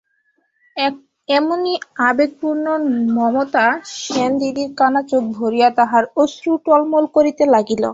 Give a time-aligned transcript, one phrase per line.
[1.29, 1.73] এমনি
[2.07, 2.65] আবেগপূর্ণ
[3.15, 3.65] মমতা
[3.99, 7.83] সেনদিদির কানা চোখ ভরিয়া তাহার অশ্রু টলমল করিতে লাগিল!